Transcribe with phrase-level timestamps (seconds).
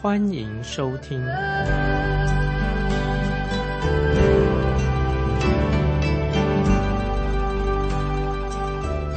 [0.00, 1.20] 欢迎收听。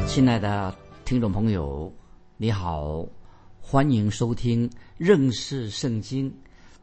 [0.08, 1.94] 亲爱的听众朋友，
[2.36, 3.06] 你好，
[3.60, 4.68] 欢迎收听
[4.98, 6.34] 认识圣经，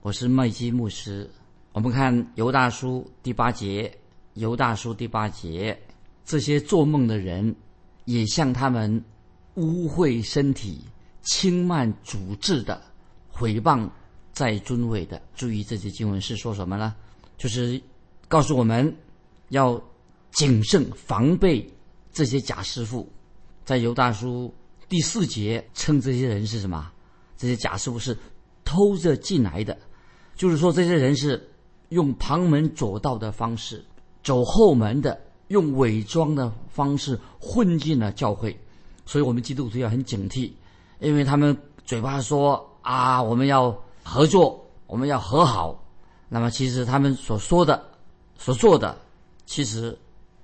[0.00, 1.28] 我是麦基牧师。
[1.72, 3.92] 我们看犹大书第八节，
[4.34, 5.76] 犹大书第八节。
[6.24, 7.52] 这些做梦的人，
[8.04, 9.04] 也向他们
[9.54, 10.84] 污秽身体、
[11.22, 12.80] 轻慢主治的
[13.38, 13.88] 毁谤
[14.32, 15.22] 在尊位的。
[15.34, 16.94] 注意，这些经文是说什么呢？
[17.36, 17.80] 就是
[18.26, 18.94] 告诉我们
[19.50, 19.80] 要
[20.32, 21.64] 谨慎防备
[22.12, 23.08] 这些假师傅。
[23.64, 24.52] 在犹大书
[24.88, 26.90] 第四节称这些人是什么？
[27.36, 28.16] 这些假师傅是
[28.64, 29.78] 偷着进来的，
[30.34, 31.48] 就是说这些人是
[31.90, 33.84] 用旁门左道的方式
[34.22, 35.18] 走后门的。
[35.48, 38.54] 用伪装的方式混进了教会，
[39.06, 40.52] 所以我们基督徒要很警惕，
[41.00, 45.84] 因为他们嘴巴说啊，我们要合作，我们要和好，
[46.28, 47.82] 那么其实他们所说的、
[48.36, 48.96] 所做的，
[49.46, 49.96] 其实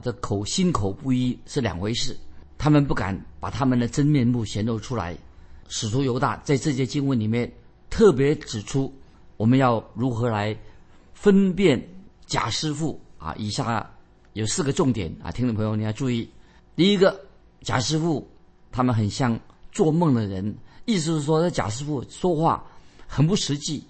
[0.03, 2.17] 的口心口不一是两回事。
[2.59, 5.17] 他们不敢把他们的真面目显露出来。
[5.69, 7.51] 使徒犹大在这节经文里面
[7.89, 8.93] 特别指出，
[9.37, 10.57] 我们要如何来
[11.15, 11.83] 分辨
[12.27, 13.35] 假师傅啊？
[13.37, 13.91] 以下。
[14.35, 16.29] 有四个重点啊，听众朋友你要注意。
[16.75, 17.25] 第一个，
[17.61, 18.29] 贾师傅
[18.73, 19.39] 他们很像
[19.71, 20.53] 做梦的人，
[20.85, 22.65] 意思是说，这贾师傅说话
[23.07, 23.85] 很不实际，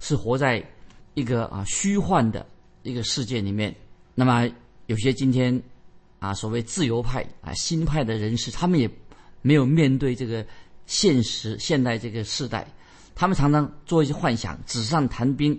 [0.00, 0.64] 是活在
[1.14, 2.46] 一个啊虚幻的
[2.82, 3.74] 一个世界里面。
[4.14, 4.48] 那么
[4.86, 5.62] 有些今天
[6.18, 8.90] 啊所谓自由派啊新派的人士，他们也
[9.42, 10.44] 没有面对这个
[10.86, 12.66] 现实现代这个时代，
[13.14, 15.58] 他们常常做一些幻想，纸上谈兵。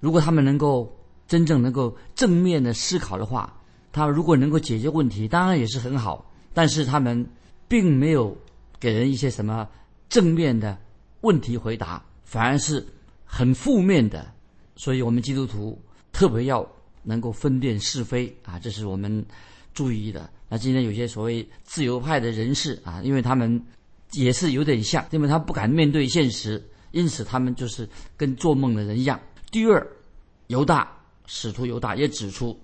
[0.00, 0.96] 如果他们能够
[1.26, 3.52] 真正能够正面的思考的话，
[3.90, 6.30] 他如果能够解决问题，当然也是很好。
[6.54, 7.28] 但是他们
[7.66, 8.36] 并没有
[8.78, 9.68] 给人一些什么
[10.08, 10.78] 正面的
[11.20, 12.86] 问题回答，反而是
[13.24, 14.26] 很负面的。
[14.76, 15.80] 所以我们基督徒
[16.12, 16.66] 特别要
[17.02, 19.24] 能够分辨是非啊，这是我们
[19.74, 20.30] 注意的。
[20.48, 23.62] 那今天有些所谓自由派的人士啊，因为他们
[24.12, 29.20] 也是有点像，因为他不敢面对现实，因此他们就是跟做梦的人一样。
[29.50, 29.86] 第二，
[30.46, 30.90] 犹大
[31.26, 32.58] 使徒犹大也指出。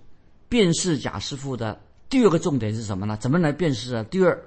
[0.47, 3.17] 辨识假师傅的第二个重点是什么呢？
[3.17, 4.05] 怎么来辨识啊？
[4.05, 4.41] 第二，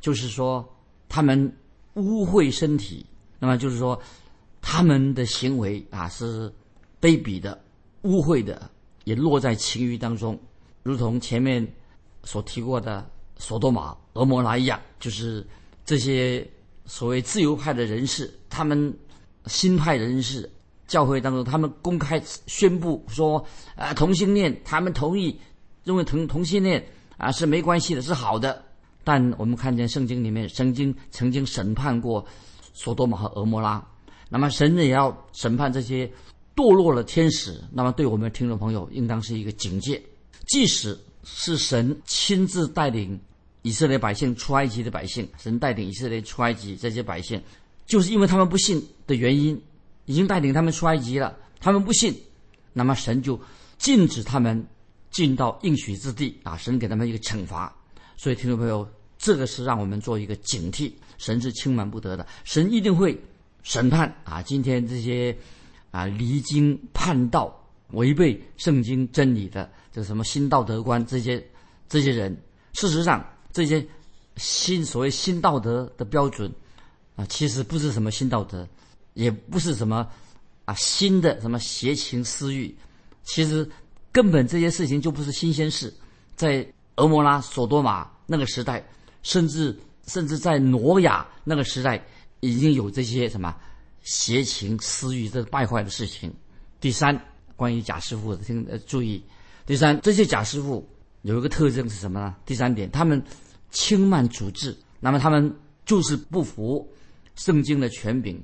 [0.00, 0.66] 就是说
[1.06, 1.52] 他们
[1.94, 3.04] 污秽身体，
[3.38, 4.00] 那么就是说
[4.60, 6.52] 他们的行为啊是
[7.00, 7.60] 卑鄙的、
[8.02, 8.70] 污秽的，
[9.04, 10.38] 也落在情欲当中，
[10.82, 11.66] 如同前面
[12.24, 13.08] 所提过的
[13.38, 15.46] 索多玛、俄摩拉一样，就是
[15.84, 16.46] 这些
[16.86, 18.96] 所谓自由派的人士，他们
[19.46, 20.48] 新派人士，
[20.86, 23.44] 教会当中，他们公开宣布说，
[23.76, 25.38] 啊，同性恋，他们同意。
[25.82, 26.84] 认为同同性恋
[27.16, 28.62] 啊是没关系的，是好的。
[29.02, 32.24] 但我们看见圣经里面曾经曾经审判过
[32.72, 33.84] 索多玛和俄摩拉，
[34.28, 36.10] 那么神也要审判这些
[36.54, 37.62] 堕落的天使。
[37.72, 40.00] 那么对我们听众朋友，应当是一个警戒。
[40.46, 43.18] 即使是神亲自带领
[43.62, 47.40] 以色列百姓出埃及的百姓，神带领以色列出埃及这些百姓，
[47.86, 49.60] 就是因为他们不信的原因，
[50.06, 52.14] 已经带领他们出埃及了，他们不信，
[52.72, 53.40] 那么神就
[53.78, 54.66] 禁止他们。
[55.10, 57.76] 进到应许之地啊，神给他们一个惩罚，
[58.20, 58.86] 所以听众朋友，
[59.16, 63.18] 这个是让我们做一个警惕，神是轻慢不得的，神一定会
[63.62, 64.42] 审判啊！
[64.42, 65.34] 今天这些
[65.90, 71.42] 啊离经叛道、违背圣经真理的这什么新道德观这些
[71.88, 72.36] 这些人，
[72.74, 73.82] 事实上这些
[74.36, 76.52] 新所谓新道德的标准
[77.16, 78.68] 啊，其实不是什么新道德，
[79.14, 80.06] 也不是什么
[80.66, 82.76] 啊新的什么邪情私欲，
[83.24, 83.66] 其实。
[84.12, 85.94] 根本这些事情就不是新鲜事，
[86.34, 86.66] 在
[87.00, 88.84] 俄摩拉、索多玛那个时代，
[89.22, 89.74] 甚至
[90.06, 92.02] 甚至在挪亚那个时代，
[92.40, 93.56] 已经有这些什么
[94.02, 96.32] 邪情私欲、这败坏的事情。
[96.78, 97.18] 第三，
[97.56, 99.22] 关于假师傅的，听呃注意，
[99.64, 100.86] 第三，这些假师傅
[101.22, 102.36] 有一个特征是什么呢？
[102.44, 103.22] 第三点，他们
[103.70, 105.50] 轻慢主治，那么他们
[105.86, 106.86] 就是不服
[107.34, 108.38] 圣经的权柄，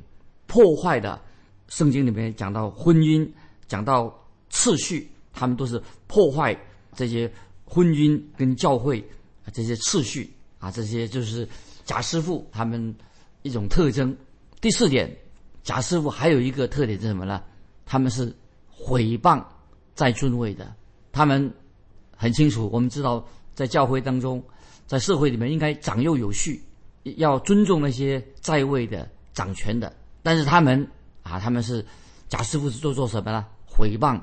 [0.47, 1.21] 破坏的
[1.69, 3.31] 圣经里面讲到婚姻，
[3.69, 4.13] 讲到
[4.49, 5.11] 次序。
[5.39, 6.59] 他们都是破坏
[6.95, 7.31] 这些
[7.67, 9.05] 婚姻跟教会
[9.53, 11.47] 这些次序啊，这些就是
[11.85, 12.95] 贾师傅他们
[13.43, 14.17] 一种特征。
[14.61, 15.15] 第四点，
[15.63, 17.43] 贾师傅还有一个特点是什么呢？
[17.85, 18.35] 他们是
[18.71, 19.45] 毁谤
[19.95, 20.73] 在尊位的。
[21.13, 21.53] 他们
[22.17, 24.43] 很清楚，我们知道在教会当中，
[24.87, 26.63] 在社会里面应该长幼有序，
[27.17, 29.95] 要尊重那些在位的掌权的。
[30.23, 30.89] 但是他们
[31.23, 31.85] 啊，他们是
[32.29, 33.47] 贾师傅是做做什么呢？
[33.67, 34.21] 毁谤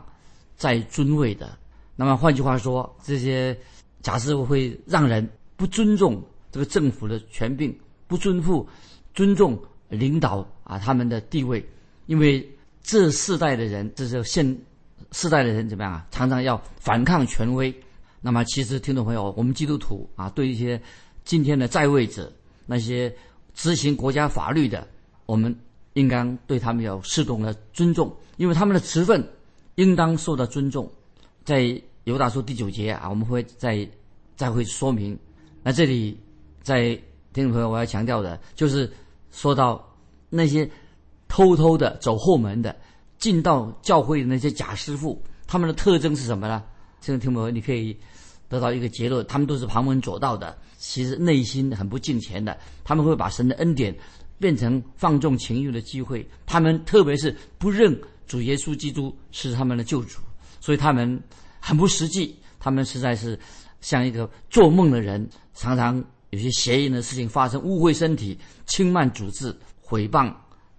[0.55, 1.57] 在尊位的。
[1.95, 3.57] 那么换句话说，这些
[4.01, 7.75] 假设会让人不尊重这个政府的权柄，
[8.07, 8.67] 不尊负
[9.13, 9.59] 尊重
[9.89, 11.63] 领导啊他们的地位，
[12.07, 12.49] 因为
[12.81, 14.57] 这世代的人，这是现
[15.11, 16.07] 世代的人怎么样啊？
[16.11, 17.73] 常常要反抗权威。
[18.21, 20.81] 那么其实听众朋友，我们基督徒啊，对一些
[21.23, 22.31] 今天的在位者，
[22.65, 23.13] 那些
[23.53, 24.87] 执行国家法律的，
[25.25, 25.55] 我们
[25.93, 29.23] 应当对他们有适当的尊重，因为他们的职分
[29.75, 30.91] 应当受到尊重。
[31.43, 33.87] 在犹大书第九节啊，我们会再
[34.35, 35.17] 再会说明。
[35.61, 36.17] 那这里
[36.61, 36.95] 在
[37.33, 38.91] 听众朋友，我要强调的就是
[39.31, 39.83] 说到
[40.29, 40.69] 那些
[41.27, 42.75] 偷偷的走后门的
[43.17, 46.63] 进到教会的那些假师傅，他们的特征是什么呢？
[47.01, 47.97] 现在听众朋友，你可以
[48.47, 52.57] 得到一个结论：他们都是旁门左道的，其实内心很不敬虔的。
[52.83, 53.93] 他们会把神的恩典
[54.39, 56.25] 变成放纵情欲的机会。
[56.45, 60.19] 他们特别是不认主耶稣基督是他们的救主。
[60.63, 61.21] 所以他们
[61.59, 63.37] 很不实际，他们实在是
[63.81, 70.33] 像一个做梦的人，常常有些邪淫的事情发生，污秽身体、轻慢主治、毁谤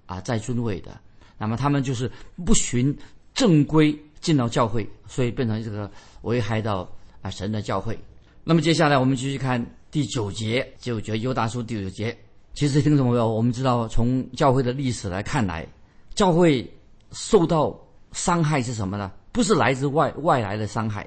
[0.06, 0.98] 啊，在尊位的。
[1.36, 2.10] 那么他们就是
[2.46, 2.96] 不循
[3.34, 5.90] 正规进到教会，所以变成这个
[6.22, 6.90] 危害到
[7.20, 7.98] 啊神的教会。
[8.42, 12.16] 那么接下来我们继续看第九节，九节犹大书第九节。
[12.54, 15.68] 其实听众朋友，我们知道从教会的历史来看来，
[16.14, 16.66] 教会
[17.12, 17.78] 受到
[18.12, 19.12] 伤害是什么呢？
[19.34, 21.04] 不是来自外外来的伤害，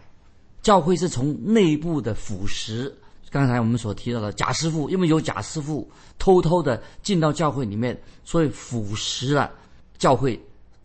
[0.62, 2.92] 教会是从内部的腐蚀。
[3.32, 5.90] 刚才我们所提到的假师傅，因为有假师傅
[6.20, 9.50] 偷偷的进到教会里面，所以腐蚀了
[9.98, 10.38] 教会。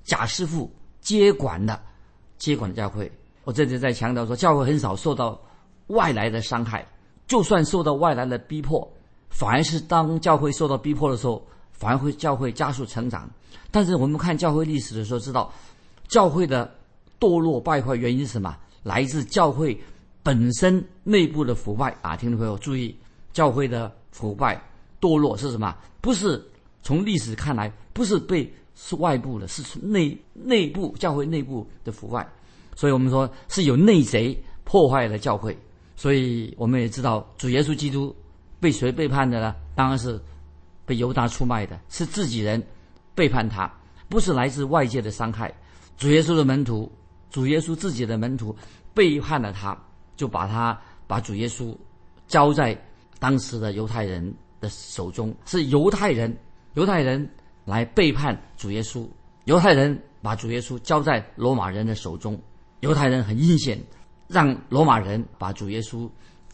[0.05, 1.81] 假师傅接管的，
[2.39, 3.11] 接管的教会。
[3.43, 5.37] 我这里在强调说，教会很少受到
[5.88, 6.87] 外来的伤害，
[7.27, 8.88] 就算受到外来的逼迫，
[9.31, 13.29] 反而是当教会受到逼迫的时候，反而会教会加速成长。
[13.73, 15.53] 但是我们看教会历史的时候，知道
[16.06, 16.73] 教会的。
[17.23, 18.57] 堕落败坏原因是什么？
[18.83, 19.81] 来自教会
[20.25, 22.17] 本身内部的腐败啊！
[22.17, 22.93] 听众朋友注意，
[23.33, 24.61] 教会的腐败
[25.01, 25.73] 堕落是什么？
[26.01, 26.45] 不是
[26.83, 32.29] 从历史看来，不是被是外部的，是从内内部教会内部的腐败。
[32.75, 35.57] 所以我们说是有内贼破坏了教会。
[35.95, 38.13] 所以我们也知道，主耶稣基督
[38.59, 39.55] 被谁背叛的呢？
[39.77, 40.21] 当然是
[40.85, 42.61] 被犹大出卖的，是自己人
[43.15, 43.73] 背叛他，
[44.09, 45.55] 不是来自外界的伤害。
[45.97, 46.91] 主耶稣的门徒。
[47.32, 48.55] 主耶稣自己的门徒
[48.93, 49.76] 背叛了他，
[50.17, 51.75] 就把他把主耶稣
[52.29, 52.79] 交在
[53.19, 56.37] 当时的犹太人的手中，是犹太人
[56.75, 57.26] 犹太人
[57.64, 59.08] 来背叛主耶稣，
[59.46, 62.38] 犹太人把主耶稣交在罗马人的手中，
[62.81, 63.82] 犹太人很阴险，
[64.28, 66.06] 让罗马人把主耶稣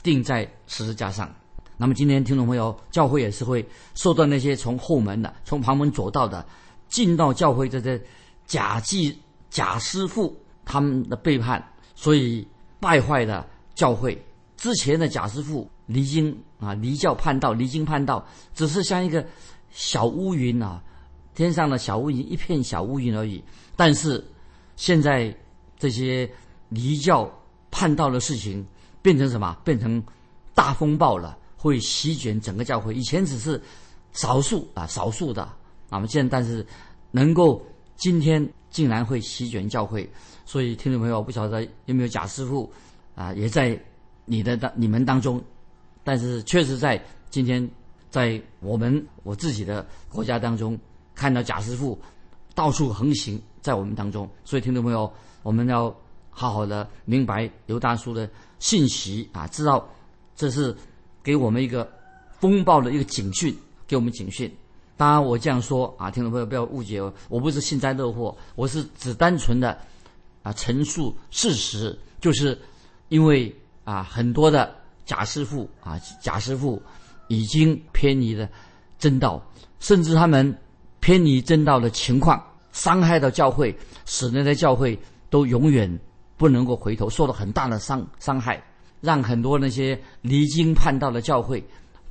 [0.05, 1.29] 钉在十字架上。
[1.77, 6.47] 那么今天听众朋友，教会也是会受到那些从后门的、从旁门左道的
[6.89, 8.01] 进到教会这些
[8.47, 9.19] 假祭
[9.51, 10.37] 假师傅。
[10.69, 12.47] 他们的背叛，所以
[12.79, 14.23] 败坏了教会。
[14.59, 18.23] 之前的贾师傅离经啊，离教叛道，离经叛道，
[18.55, 19.25] 只是像一个
[19.71, 20.83] 小乌云啊，
[21.35, 23.43] 天上的小乌云，一片小乌云而已。
[23.77, 24.23] 但是
[24.77, 25.35] 现在
[25.79, 26.29] 这些
[26.69, 27.33] 离教
[27.71, 28.67] 叛道的事情
[29.01, 29.57] 变成什么？
[29.65, 30.03] 变成
[30.55, 32.95] 大风暴了，会席卷整个教会。
[32.95, 33.59] 以前只是
[34.13, 35.49] 少数啊，少数的
[35.89, 36.67] 啊，现在但是
[37.13, 37.65] 能够
[37.99, 40.09] 今天竟然会席卷教会。
[40.47, 42.73] 所以，听众朋友，不晓得有没有贾师傅
[43.15, 43.79] 啊，也在
[44.25, 45.43] 你的当你们当中，
[46.03, 47.69] 但是确实在今天，
[48.09, 50.79] 在我们我自己的国家当中，
[51.15, 51.99] 看到贾师傅
[52.55, 54.27] 到处横行在我们当中。
[54.43, 55.13] 所以，听众朋友，
[55.43, 55.95] 我们要
[56.31, 59.87] 好好的明白刘大叔的信息啊，知道
[60.35, 60.75] 这是
[61.23, 61.87] 给我们一个
[62.39, 63.55] 风暴的一个警讯，
[63.87, 64.51] 给我们警讯。
[64.99, 67.01] 当然，我这样说啊，听众朋友不要误解，
[67.31, 69.79] 我不是幸灾乐祸，我是只单纯的。
[70.45, 72.59] 啊，陈述事实，就是
[73.09, 74.75] 因为啊，很多的
[75.05, 76.81] 假师傅啊，假师傅
[77.27, 78.49] 已经偏离了
[78.99, 79.43] 正道，
[79.81, 80.57] 甚至他们
[81.01, 83.77] 偏离正道的情况，伤害到教会，
[84.07, 85.99] 使那些教会都永远
[86.37, 88.63] 不能够回头，受到很大的伤伤害，
[89.01, 91.63] 让很多那些离经叛道的教会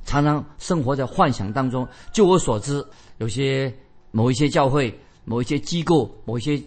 [0.08, 1.86] 常常生活在幻想当中。
[2.12, 2.84] 就我所知，
[3.18, 3.72] 有些
[4.10, 6.60] 某一些教会、某一些机构、某一些。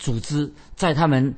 [0.00, 1.34] 组织在他们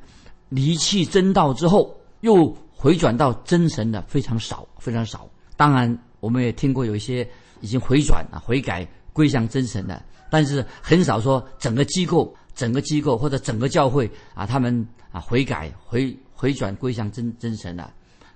[0.49, 5.27] 离弃真道之后，又回转到真神的非常少，非常少。
[5.57, 7.27] 当然，我们也听过有一些
[7.61, 9.99] 已经回转啊、悔改归向真神的，
[10.29, 17.91] 但是很少说整个机构整个机构或者整个教会啊，他们啊悔改回回转归向真真神了。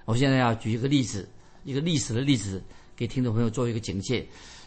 [0.06, 1.30] 我现在要举一个例子，
[1.64, 2.64] 一个历史的例子，
[2.96, 4.26] 给听众朋友做一个警戒。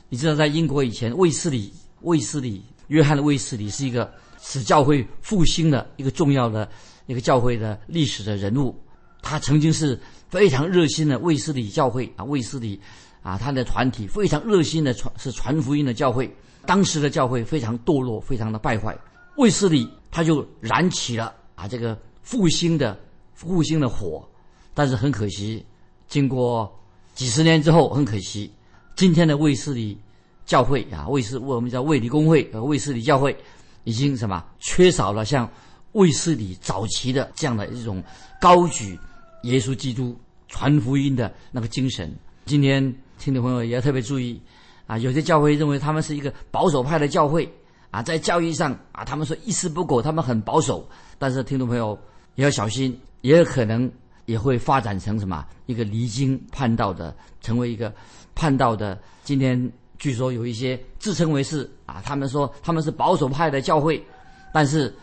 [0.09, 6.69] 你知道，在英国以前，卫斯理卫斯理约翰的卫斯理是一个使教会复兴的一个重要的
[7.07, 8.75] 一个教会的历史的人物。
[9.21, 12.81] 他曾经是非常热心的卫斯理教会啊，卫斯理
[13.23, 16.33] 啊，他的团体非常热心的传是传福音的教会。
[16.67, 18.97] 当时的教会非常堕落，非常的败坏。
[19.37, 22.99] 卫斯理他就燃起了啊这个复兴的
[23.35, 24.27] 复兴的火，
[24.75, 25.65] 但是很可惜，
[26.07, 26.78] 经过
[27.19, 28.49] 几十年之后，很可惜，
[28.95, 29.99] 今天的卫斯理
[30.47, 33.37] 教会啊，卫斯我们叫卫理公会和卫斯理教会，
[33.83, 35.51] 已经什么缺少了像
[35.95, 38.01] 卫斯理早期的这样的一种
[38.41, 38.97] 高举
[39.43, 42.15] 耶稣基督传福音的那个精神。
[42.45, 42.81] 今天
[43.19, 44.41] 听众朋友也要特别注意。
[44.87, 47.53] 啊，有些教会认为他们是一个保守派的教会
[47.91, 50.89] 啊，在教义上啊，他们说一丝不苟，他们很保守。
[51.19, 51.99] 但是听众朋友
[52.37, 53.91] 也要小心，也有可能
[54.29, 57.91] 也会发展成什么一个离经叛道的，成为一个
[58.35, 58.97] 叛道的。
[59.25, 59.59] 今天
[59.99, 64.05] 据说有一些自称为是啊，他们说他们是保守派的教会，
[64.53, 64.95] 但是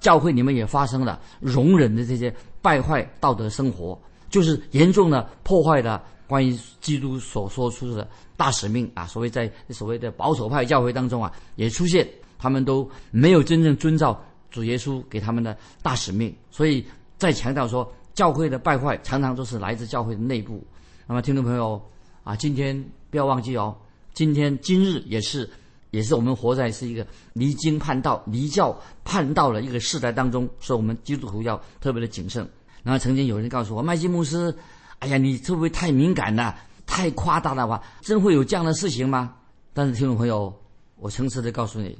[0.00, 8.08] 教会里面也发生了容忍的这些败坏道德生活，就是严重的破坏了关于基督所说出的。
[8.34, 12.08] 大使命啊，所谓在所谓的保守派教会当中啊，也出现
[12.38, 14.18] 他们都没有真正遵照
[14.50, 16.82] 主耶稣给他们的大使命，所以
[17.18, 20.64] 再强调说，教会的败坏常常都是来自教会的内部。
[21.06, 21.80] 那么，听众朋友
[22.22, 23.76] 啊，今天不要忘记哦，
[24.14, 25.48] 今天今日也是
[25.90, 32.48] 也是我们活在是一个离经叛道、离教叛道的一个时代当中，所以我们基督徒要特别的谨慎。
[32.82, 34.54] 然后曾经有人告诉我，麦基牧师，
[35.00, 36.56] 哎呀，你会不会太敏感了？
[36.86, 39.34] 太夸大的话，真会有这样的事情吗？
[39.72, 40.52] 但是听众朋友，
[40.96, 41.96] 我诚实的告诉你，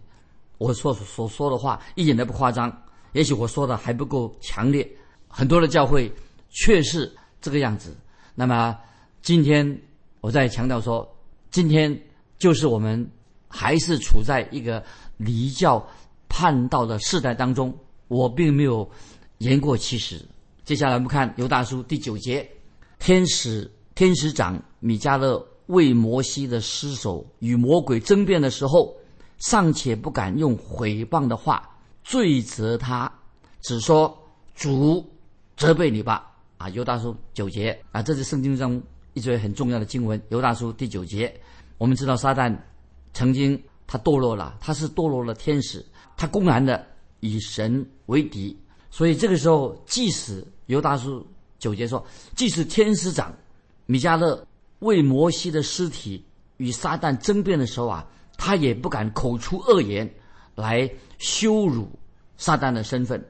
[0.58, 2.70] 我所所说的话一点都不夸张。
[3.12, 4.88] 也许我说的还不够强烈，
[5.30, 6.12] 很多的教会
[6.50, 7.10] 却是
[7.40, 7.96] 这个样子。
[8.34, 8.76] 那么
[9.22, 9.80] 今天
[10.20, 11.08] 我再强调说，
[11.50, 11.98] 今天
[12.38, 13.10] 就是我们
[13.48, 14.84] 还是处在一个
[15.16, 15.82] 离教
[16.28, 17.72] 叛道的世代当中。
[18.08, 18.86] 我并没有
[19.38, 20.20] 言过其实。
[20.64, 22.46] 接下来我们看犹大书第九节，
[22.98, 23.70] 天使。
[23.96, 28.96] 天使长米迦勒为摩西的尸首与魔鬼争辩的时候，
[29.36, 31.68] 尚且不敢用毁谤的话
[32.02, 33.12] 罪责他，
[33.60, 34.16] 只说
[34.54, 35.06] 主
[35.60, 36.26] 责备你吧。
[36.56, 40.20] 啊，犹大书九节啊，这是圣经中一节很重要的经文。
[40.30, 41.38] 犹大书第九节，
[41.76, 42.54] 我们知道撒旦
[43.12, 45.84] 曾经他堕落了，他是堕落了天使，
[46.16, 46.86] 他公然的
[47.20, 48.58] 以神为敌。
[48.90, 51.26] 所以这个时候，即使犹大书
[51.58, 52.02] 九节说，
[52.34, 53.34] 即使天使长。
[53.84, 54.46] 米迦勒
[54.78, 56.24] 为摩西的尸体
[56.56, 58.06] 与撒旦争辩的时候啊，
[58.38, 60.08] 他也不敢口出恶言
[60.54, 61.90] 来羞辱
[62.38, 63.22] 撒旦的身份，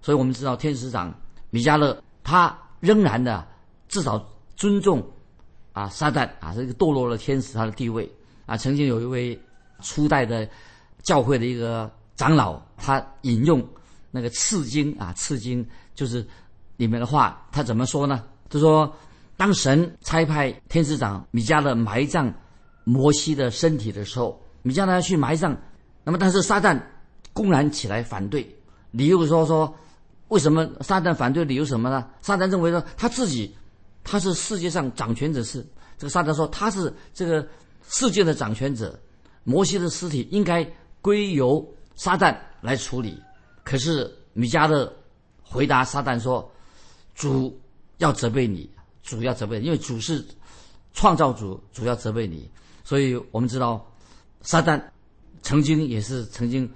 [0.00, 1.12] 所以我们知道天使长
[1.54, 3.46] 米迦勒他仍然的
[3.86, 4.20] 至少
[4.56, 5.00] 尊重
[5.72, 8.10] 啊撒旦啊这个堕落的天使他的地位
[8.44, 8.56] 啊。
[8.56, 9.40] 曾经有一位
[9.80, 10.48] 初代的
[11.04, 13.64] 教会的一个长老，他引用
[14.10, 16.26] 那个次经啊次经就是
[16.76, 18.24] 里面的话，他怎么说呢？
[18.50, 18.92] 他说。
[19.36, 22.32] 当神差派天使长米迦勒埋葬
[22.84, 25.56] 摩西的身体的时候，米迦勒要去埋葬，
[26.04, 26.80] 那么但是撒旦
[27.32, 28.48] 公然起来反对，
[28.92, 29.74] 理由说说
[30.28, 31.44] 为什么撒旦反对？
[31.44, 32.08] 理由什么呢？
[32.22, 33.54] 撒旦认为说他自己
[34.02, 35.66] 他是世界上掌权者，是
[35.98, 37.46] 这个撒旦说他是这个
[37.88, 38.98] 世界的掌权者，
[39.44, 40.66] 摩西的尸体应该
[41.00, 43.22] 归由撒旦来处理。
[43.62, 44.92] 可是米迦勒
[45.42, 46.50] 回答撒旦说
[47.14, 47.60] ：“主
[47.98, 48.70] 要责备你。”
[49.04, 50.24] 主要责备，因为主是
[50.94, 52.50] 创造主，主要责备你。
[52.84, 53.86] 所以我们知道，
[54.40, 54.82] 撒旦
[55.42, 56.66] 曾经也是曾经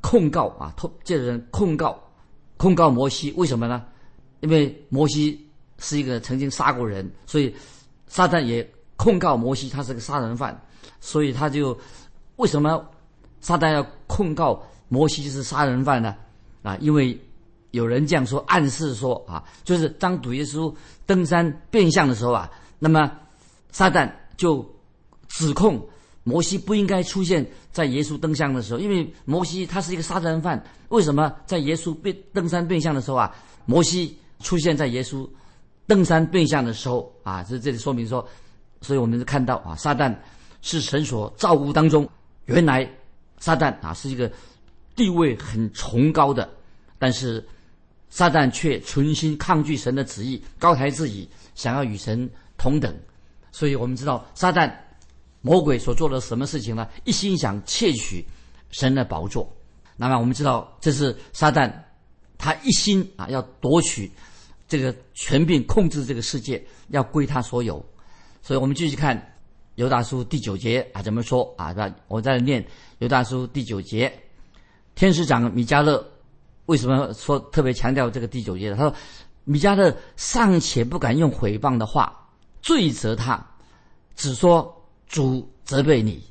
[0.00, 2.00] 控告啊，借人控告
[2.58, 3.82] 控告摩西，为什么呢？
[4.40, 5.48] 因为摩西
[5.78, 7.54] 是一个曾经杀过人，所以
[8.06, 10.60] 撒旦也控告摩西，他是个杀人犯。
[11.00, 11.78] 所以他就
[12.36, 12.84] 为什么
[13.40, 16.14] 撒旦要控告摩西是杀人犯呢？
[16.62, 17.18] 啊，因为。
[17.72, 20.74] 有人这样说，暗示说啊，就是当主耶稣
[21.04, 23.12] 登山变相的时候啊，那么
[23.70, 24.66] 撒旦就
[25.28, 25.78] 指控
[26.28, 35.28] 摩西不应该出现在耶稣登山的时候，因为摩西他是一个杀人犯，为什么在耶稣变登山变相的时候啊，摩西出现在耶稣
[35.86, 37.42] 登山变相的时候啊？
[37.42, 38.26] 这这里说明说，
[38.82, 40.14] 所以我们就看到啊，撒旦
[40.60, 42.06] 是神所造物当中，
[42.44, 42.88] 原来
[43.38, 44.30] 撒旦啊是一个
[44.94, 46.48] 地位很崇高的，
[46.98, 47.42] 但是。
[48.10, 52.90] 撒旦却存心抗拒神的旨意，高抬自己，想要与神同等。
[53.52, 54.72] 所以我们知道，撒旦
[55.40, 56.88] 魔鬼所做的什么事情呢？
[57.04, 58.24] 一心想窃取
[58.70, 59.50] 神的宝座。
[59.96, 61.72] 那么我们知道，这是撒旦
[62.36, 64.10] 他一心啊要夺取
[64.68, 67.84] 这个权柄，控制这个世界，要归他所有。
[68.42, 69.34] 所以我们继续看
[69.74, 71.70] 犹大书第九节啊，怎么说啊？
[71.70, 71.92] 是吧？
[72.06, 72.64] 我在念
[72.98, 74.12] 犹大书第九节，
[74.94, 76.04] 天使长米迦勒
[76.66, 78.76] 为什么说特别强调这个第九节呢？
[78.76, 78.94] 他说，
[79.44, 82.28] 米迦勒尚且不敢用毁谤的话
[82.62, 83.44] 罪责他，
[84.14, 84.77] 只说
[85.08, 86.22] 主责备你。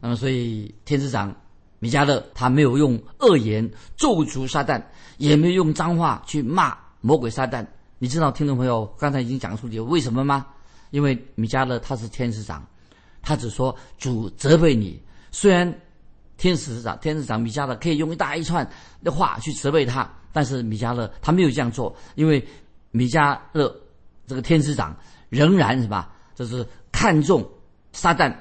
[0.00, 1.34] 那么，所以天使长
[1.78, 4.82] 米迦勒他没有用恶言咒诅撒旦，
[5.18, 7.66] 也没有用脏话去骂魔鬼撒旦。
[7.98, 10.46] 你知道，听众朋友刚才已经讲出理由为什么吗？
[10.90, 12.66] 因为米迦勒他是天使长，
[13.22, 15.00] 他只说主责备你。
[15.30, 15.72] 虽然
[16.36, 18.68] 天使长天使长米迦勒可以用一大一串
[19.04, 22.44] 的话去责备他，但是米迦勒他没有这样做，因为
[22.90, 23.74] 米迦勒
[24.26, 24.96] 这个天使长
[25.28, 27.48] 仍然是吧，就是看重
[27.92, 28.34] 撒旦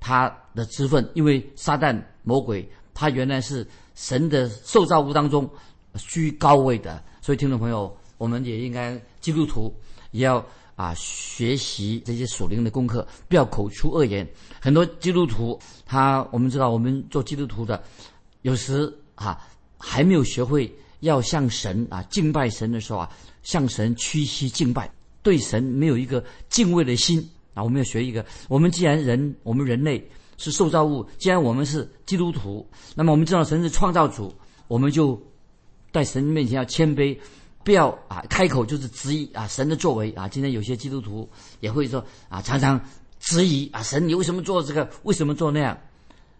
[0.00, 5.48] 他的之分，因为撒旦魔鬼他原来是神的受造物当中
[5.96, 9.74] 居高位的，所以听众朋友，我们也应该基督徒
[10.10, 10.44] 也要。
[10.74, 14.26] 啊，学习这些属灵的功课，不要口出恶言。
[14.58, 17.80] 很多基督徒，他我们知道，我们做基督徒的，
[18.40, 19.38] 有时啊
[19.76, 23.10] 还没有学会要向神啊敬拜神的时候啊，
[23.42, 24.90] 向神屈膝敬拜，
[25.22, 27.62] 对神没有一个敬畏的心啊。
[27.62, 34.34] 我们要学一个，我们既然人，我们人类是受造物，既然我们是基督徒，那么我们知道神是创造主，
[34.68, 35.20] 我们就
[35.92, 37.18] 在神面前要谦卑。
[37.64, 40.26] 不要啊，开口就是质疑啊神的作为啊。
[40.26, 41.28] 今天有些基督徒
[41.60, 42.80] 也会说啊，常常
[43.20, 44.90] 质疑啊神，你为什么做这个？
[45.04, 45.78] 为什么做那样？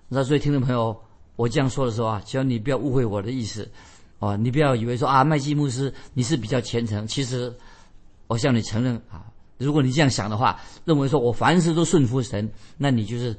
[0.09, 1.00] 那所以听众朋友，
[1.37, 3.71] 我这样说的时候啊，希望你不要误会我的意思
[4.19, 4.37] 哦。
[4.37, 7.07] 你不要以为说啊，麦基牧师你是比较虔诚。
[7.07, 7.54] 其实
[8.26, 9.25] 我向你承认啊，
[9.62, 13.37] 如果你这样想的话，认为说我凡事都顺服神，那你就是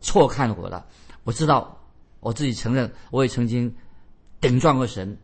[0.00, 0.84] 错看我了。
[1.24, 1.76] 我知道
[2.20, 3.72] 我自己承认，我也曾经
[4.40, 5.16] 顶撞过神，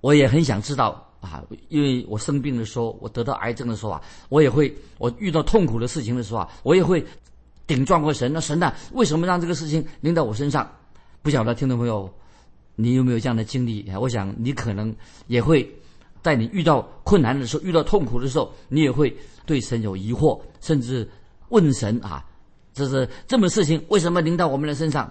[0.00, 1.02] 我也很想知道。
[1.24, 7.02] 啊，因为我生病的时候，我得到癌症的时候啊，我也会，我遇到痛苦的事情的时候啊，我也会
[7.66, 8.30] 顶撞过神。
[8.30, 10.70] 那神呢，为什么让这个事情临到我身上？
[11.22, 12.12] 不晓得听众朋友，
[12.76, 13.90] 你有没有这样的经历？
[13.98, 14.94] 我想你可能
[15.26, 15.66] 也会
[16.24, 21.08] 在你遇到困难的时候、遇到痛苦的时候，你也会对神有疑惑，甚至
[21.50, 22.24] 问神啊，
[22.72, 25.08] 这是这么事情为什么临到我们的身上？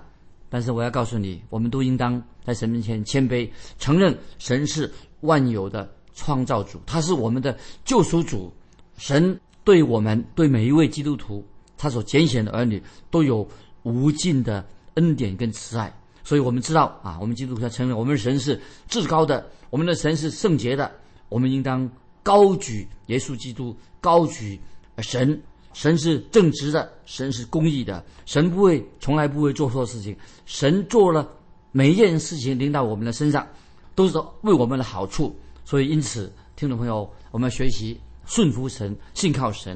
[0.50, 3.50] 但是我要告诉你，我们都应当在神面前谦卑，
[3.80, 5.90] 承认神是万有的。
[6.16, 8.54] 创造主，他是我们的救赎主，
[8.98, 11.44] 神对我们对每一位基督徒，
[11.76, 13.50] 他所拣选的儿女都有
[13.82, 15.92] 无尽的恩典跟慈爱，
[16.24, 20.92] 所以我们知道啊，我们基督徒要承认，我们的神是至高的，我们的神是圣洁的，
[21.34, 21.90] 我们应当
[22.22, 24.62] 高举耶稣基督，高举
[25.00, 25.42] 神，
[25.74, 30.16] 神是正直的，神是公义的，神不会从来不会做错事情，
[30.46, 31.28] 神做了
[31.72, 33.48] 每一件事情临到我们的身上，
[33.96, 35.36] 都是为我们的好处。
[35.66, 39.76] 所以，因此，听众朋友，我们要学习顺服神、信靠神。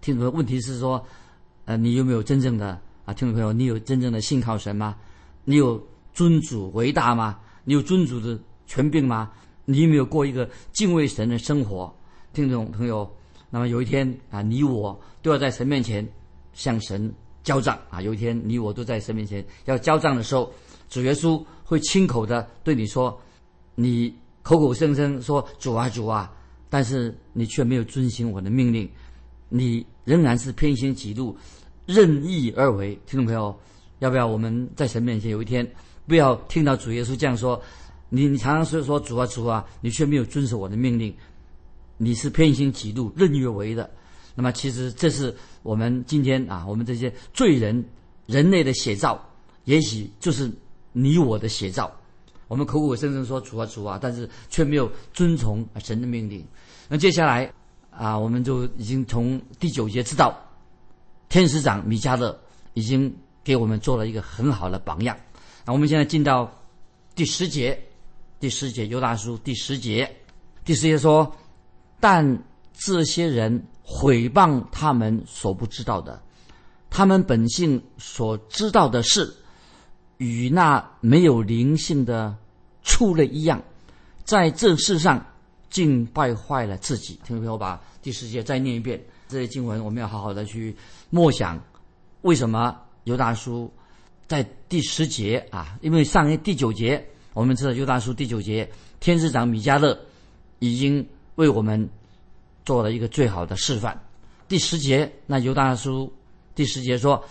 [0.00, 1.06] 听众朋友，问题是说，
[1.64, 3.14] 呃，你有没有真正的啊？
[3.14, 4.96] 听众朋友，你有真正的信靠神吗？
[5.44, 5.80] 你有
[6.12, 7.38] 尊主为大吗？
[7.62, 9.30] 你有尊主的权柄吗？
[9.70, 11.94] 你有没有过一个敬畏神的生活？
[12.32, 13.06] 听众朋友，
[13.50, 16.06] 那么有一天啊，你我都要在神面前
[16.54, 18.00] 向神交账啊。
[18.00, 20.50] 有一天，你我都在神面前要交账的时候，
[20.88, 23.20] 主耶稣会亲口的对你说
[23.76, 26.32] ：“你。”口口声声说主啊主啊，
[26.70, 28.88] 但是你却没有遵行我的命令，
[29.50, 31.36] 你仍然是偏心己路，
[31.84, 32.98] 任意而为。
[33.04, 33.54] 听众朋友，
[33.98, 35.70] 要不要我们在神面前有一天
[36.06, 37.60] 不要听到主耶稣这样说？
[38.08, 41.14] 你你常常是说主啊主啊，你却没有遵守我的命令，
[41.96, 43.88] 你是偏心嫉妒，任意为的。
[44.34, 47.84] 那么其实这是我们今天啊，我们这些罪人
[48.26, 49.20] 人类的写照，
[49.64, 50.50] 也许就是
[50.92, 51.92] 你我的写照。
[52.46, 56.42] 我们口口声声说主啊主啊，但是却没有遵从神的命令。
[56.88, 57.52] 那接下来
[57.90, 60.34] 啊，我们就已经从第九节知道，
[61.28, 62.40] 天使长米迦勒
[62.72, 65.14] 已经给我们做了一个很好的榜样。
[65.66, 66.50] 那我们现在进到
[67.14, 67.78] 第十节，
[68.40, 70.08] 第十节犹大书第十节，
[70.64, 71.34] 第十节说：
[71.98, 76.22] 但这些人毁谤他们所不知道的，
[76.88, 79.34] 他们本性所知道的事。
[80.18, 82.36] 与那没有灵性的
[82.82, 83.62] 畜类一样，
[84.24, 85.24] 在这世上
[85.70, 87.14] 竟败坏了自己。
[87.24, 89.00] 听众朋友，把第十节再念一遍。
[89.28, 90.76] 这些经文我们要好好的去
[91.10, 91.56] 默想。
[92.22, 93.72] 为什么犹大书
[94.26, 95.78] 在第十节啊？
[95.82, 99.98] 因为上一第九节，我们知道犹大书第九节，天使长米迦勒
[100.58, 101.88] 已经为我们
[102.64, 104.00] 做了一个最好的示范。
[104.48, 106.12] 第十节，那犹大书
[106.54, 107.24] 第十节说，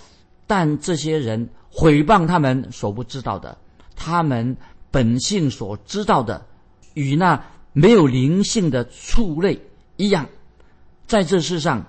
[0.45, 1.49] 但这些人。
[1.69, 3.55] 毁谤他们所不知道的，
[3.95, 4.57] 他们
[4.89, 6.43] 本性所知道的，
[6.95, 9.61] 与那没有灵性的畜类
[9.95, 10.27] 一样，
[11.05, 11.85] 在这世上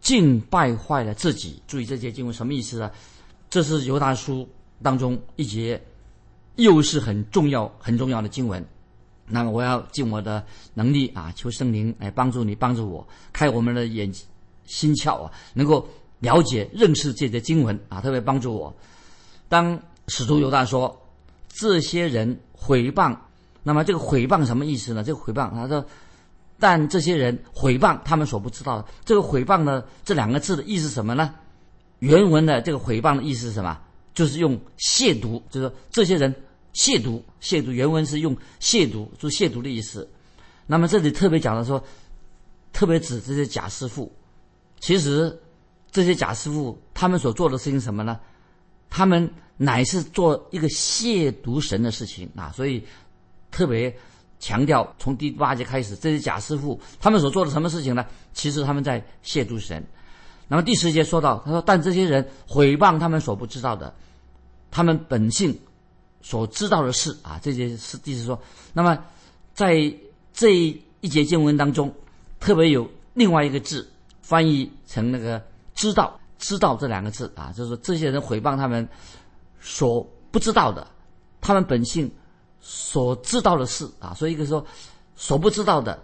[0.00, 1.62] 竟败坏了自己。
[1.66, 2.90] 注意这节经文什么意思呢？
[3.48, 4.46] 这是犹大书
[4.82, 5.80] 当中一节，
[6.56, 8.64] 又是很重要、很重要的经文。
[9.28, 14.08] 那么我要尽我的能力啊，求圣灵来帮助你，帮助我开我们的眼
[14.66, 15.84] 心窍啊，能够
[16.20, 18.72] 了解、认识这些经文啊，特别帮助我。
[19.48, 20.96] 当使徒犹大说
[21.48, 23.16] 这些人毁谤，
[23.64, 25.02] 那么这个毁谤什么意思呢？
[25.02, 25.84] 这个毁谤，他说，
[26.60, 31.34] 但这些人毁谤他们所不知道的，这个毁谤呢，这两个字的意思什么呢？
[31.98, 33.76] 原文的这个毁谤的意思是什么？
[34.14, 36.32] 就是用亵渎，就是说这些人。
[36.76, 40.06] 亵渎，亵渎原文是用亵渎，就亵渎的意思。
[40.66, 41.82] 那么这里特别讲的说，
[42.70, 44.14] 特别指这些假师傅。
[44.78, 45.40] 其实
[45.90, 48.20] 这些假师傅他们所做的事情什么呢？
[48.90, 52.52] 他们乃是做一个亵渎神的事情啊！
[52.54, 52.84] 所以
[53.50, 53.96] 特别
[54.38, 58.04] 强调，从第八节开始，这些假师傅他们所做的什么事情呢？
[58.34, 59.82] 其实他们在亵渎神。
[60.46, 63.94] 那么第十节说到，他说：“但这些人毁谤他们所不知道的，
[64.70, 65.58] 他们本性。”
[66.28, 68.36] 所知道的事啊，这些是意思说，
[68.72, 68.98] 那么
[69.54, 69.94] 在
[70.32, 70.56] 这
[71.00, 71.94] 一节经文当中，
[72.40, 73.88] 特别有另外一个字
[74.22, 75.40] 翻译成那个
[75.76, 78.88] “知道”，“知道”这两个字啊，就是说这些人毁谤他们
[79.60, 80.84] 所不知道的，
[81.40, 82.10] 他们本性
[82.60, 84.66] 所知道的事啊，所以一个说
[85.14, 85.96] 所不知道的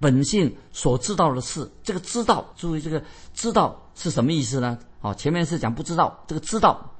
[0.00, 4.78] 本性所知道的事，这个“知道”注意这个“知道”是什么意思呢？
[5.02, 6.94] 哦，前面是讲不知道，这个“知道”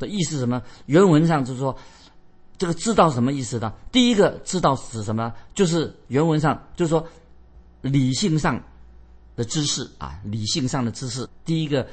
[0.00, 0.62] 的意思什么？
[0.86, 1.76] 原文上就是说。
[2.62, 3.72] 这个知道什么意思呢？
[3.90, 5.34] 第一个知道指什么？
[5.52, 7.04] 就是原文上就是说，
[7.80, 8.62] 理性上
[9.34, 11.28] 的知识啊，理性上的知识。
[11.44, 11.84] 第一个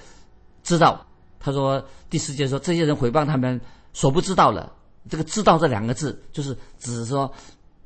[0.61, 1.03] 知道，
[1.39, 3.59] 他说第四节说这些人诽谤他们
[3.93, 4.71] 所不知道的，
[5.09, 7.33] 这个“知道”这两个字就是指说，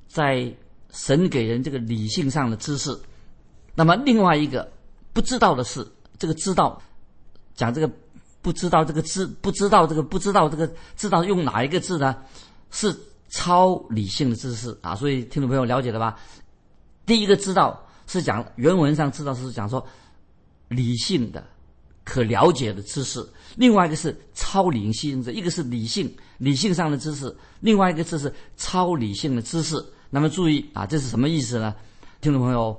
[0.09, 0.53] 在
[0.91, 2.99] 神给人这个理性上的知识。
[3.75, 4.69] 那么另外一个
[5.13, 6.81] 不知道的是，这个知道
[7.55, 7.89] 讲这个
[8.41, 12.17] 不知道这个知不知道这个不知道这个知道用哪一个字呢？
[12.73, 12.93] 是
[13.29, 16.19] 超理性的知识啊，所以听众朋友了解了吧？
[17.05, 19.85] 第一个知道是讲原文上知道是讲说
[20.69, 21.45] 理性的、
[22.03, 23.23] 可了解的知识，
[23.55, 29.83] 另外一个是超理性的，一个是理性理性上的知识，另外一个字是超理性的知识。
[30.09, 31.75] 那么注意啊，这是什么意思呢？
[32.21, 32.75] 听众朋友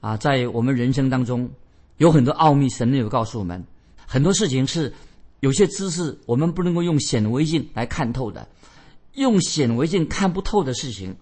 [0.00, 1.50] 啊，在我们人生当中
[1.96, 3.64] 有很多奥秘，神有告诉我们
[4.06, 4.92] 很多事情是
[5.40, 8.46] 有些知识我们不能够用显微镜来看透的。
[9.14, 11.14] 用显微镜看不透的事情，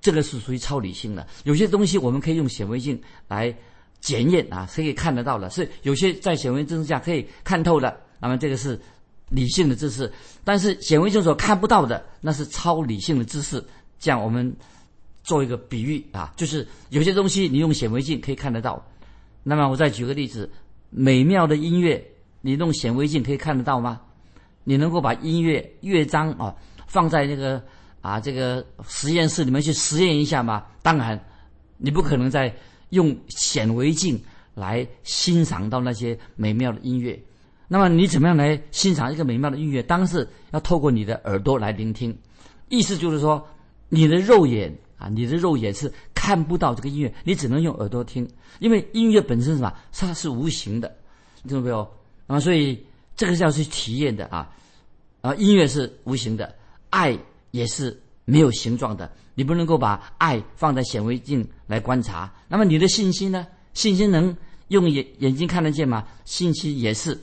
[0.00, 1.26] 这个是属于超理性的。
[1.44, 3.54] 有些东西我们可以用显微镜来
[4.00, 5.50] 检验啊，可以看得到的。
[5.50, 8.80] 是有些在显微镜下可以看透的，那么这个是
[9.30, 10.12] 理性的知识。
[10.44, 13.64] 但是显微镜所看不到的，那是超理性的知识。
[13.98, 14.54] 这样我们
[15.24, 18.86] 做一个比喻啊，就是有些东西你用显微镜可以看得到。
[19.42, 20.48] 那么我再举个例子，
[20.90, 22.04] 美妙的音乐，
[22.42, 24.00] 你用显微镜可以看得到吗？
[24.62, 26.54] 你能够把音乐乐章啊？
[26.86, 27.62] 放在那个
[28.00, 30.64] 啊，这个实验室里面去实验一下嘛？
[30.82, 31.22] 当然，
[31.76, 32.54] 你不可能在
[32.90, 34.20] 用显微镜
[34.54, 37.20] 来欣赏到那些美妙的音乐。
[37.68, 39.82] 那么你怎么样来欣赏一个美妙的音乐？
[39.82, 42.16] 当然是要透过你的耳朵来聆听。
[42.68, 43.44] 意思就是说，
[43.88, 48.28] 你的肉眼啊，你的肉眼是看不到这个音乐，你只能用耳朵听，
[48.60, 49.72] 因为音乐本身什么？
[49.92, 50.96] 它是无形的，
[51.42, 51.88] 听懂没有？
[52.28, 54.48] 啊，所以这个是要去体验的啊，
[55.22, 56.54] 啊，音乐是无形的。
[56.90, 57.18] 爱
[57.50, 62.32] 也是没有形状的，你不能够把爱放在显微镜来观察。
[62.48, 63.46] 那么你的信心呢？
[63.74, 64.34] 信心能
[64.68, 66.04] 用眼眼睛看得见吗？
[66.24, 67.18] 信心也是，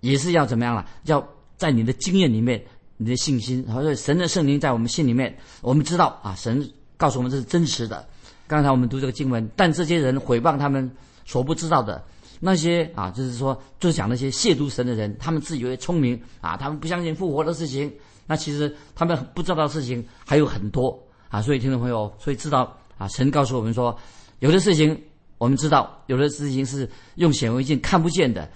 [0.00, 0.84] 也是要怎么样了？
[1.04, 2.62] 要在你的经验里面，
[2.96, 8.06] 你的信心，然后神的圣灵在我们心里面，我们知道啊，神告诉我们这是真实的。
[8.48, 10.90] 刚才我们读这个经文，但这些人毁谤他们
[11.24, 12.04] 所不知道的
[12.40, 17.90] 那些啊，就是说，就是讲那些亵渎神的人，他们自以为聪明啊，他们不相信复活的事情。
[18.26, 23.96] 那其实他们不知道的事情还有很多啊，所以听众朋友，所以知道啊，神告诉我们说，
[24.38, 24.98] 有的事情
[25.38, 28.48] 我们知道，有的事情是用显微镜看不见的，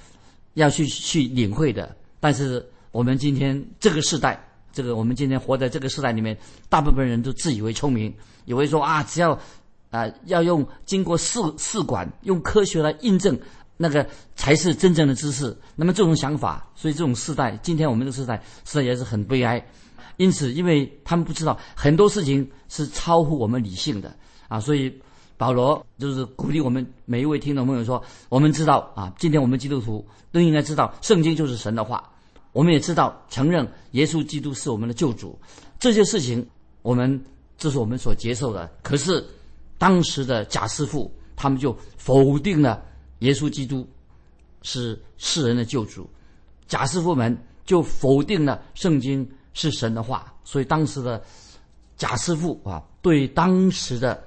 [0.55, 1.95] 要去去领会的。
[2.21, 6.37] 但是我们今天这个时代，这个我们今天活在这个时代里面，
[6.69, 9.39] 大部分人都自以为聪明，以为说啊，只要
[9.91, 13.39] 啊要用经过试试管，用科学来印证。
[13.77, 15.57] 那个才是真正的知识。
[15.75, 19.65] 那么这种想法，所以这种时代，今天我们这个时代，实在也是很悲哀。
[20.17, 24.17] 因此，因为他们不知道很多事情是超乎我们理性的
[24.49, 24.93] 啊，所以
[25.37, 32.11] 保罗就是鼓励我们每一位听众朋友说：我们知道啊，今天我们基督徒都应该知道，圣经就是神的话。
[32.53, 35.39] 我们也知道，承认耶稣基督是我们的救主。
[35.79, 36.49] 这些事情，
[36.81, 37.23] 我们
[37.59, 38.67] 这是我们所接受的。
[38.83, 39.23] 可是
[39.77, 42.83] 当时的假师傅，他们就否定了
[43.21, 43.89] 耶稣基督
[44.63, 46.09] 是世人的救主，
[46.67, 50.33] 假师傅们就否定了圣经是神的话。
[50.45, 51.23] 所以当时的
[51.97, 54.23] 假师傅啊，对当时的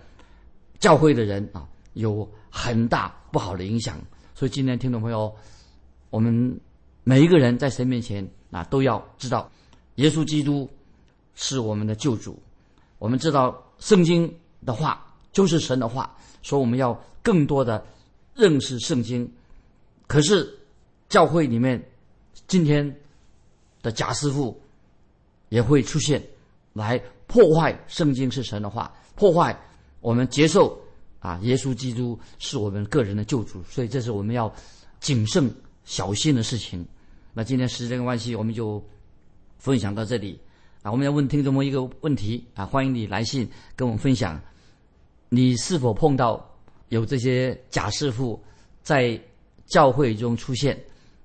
[0.79, 3.97] 教会的人啊，有很大不好的影响。
[4.33, 5.33] 所以今天听众朋友，
[6.09, 6.59] 我们
[7.03, 9.49] 每一个人在神面前啊，都要知道，
[9.95, 10.69] 耶稣基督
[11.35, 12.41] 是我们的救主。
[12.97, 14.33] 我们知道圣经
[14.65, 17.85] 的话就是神的话，所以我们要更多的
[18.39, 19.29] 认识圣经。
[20.07, 20.57] 可是
[21.09, 21.83] 教会里面
[22.47, 22.95] 今天
[23.83, 24.59] 的假师傅
[25.49, 26.23] 也会出现，
[26.73, 26.97] 来
[27.27, 29.55] 破坏圣经是神的话，破坏
[29.99, 30.79] 我们接受
[31.19, 33.61] 啊，耶稣基督是我们个人的救主。
[33.63, 34.51] 所以这是我们要
[34.99, 36.83] 谨慎小心的事情。
[37.33, 38.83] 那今天时间关系，我们就
[39.57, 40.39] 分享到这里。
[40.81, 44.41] 啊，我们要问听众们一个问题啊，欢迎你来信跟我们分享，
[45.27, 46.48] 你是否碰到
[46.89, 48.39] 有这些假师傅
[48.83, 49.19] 在
[49.67, 50.77] 教会中出现？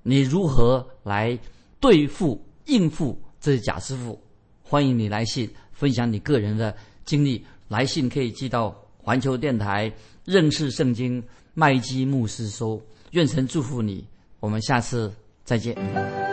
[0.03, 1.37] 你如何来
[1.79, 4.19] 对付、应付这些假师傅？
[4.61, 6.75] 欢迎你来信分享你个人的
[7.05, 9.91] 经历，来信可以寄到环球电台
[10.23, 11.23] 认识圣经
[11.53, 12.81] 麦基牧师收。
[13.11, 14.07] 愿神祝福你，
[14.39, 16.24] 我们下次再见。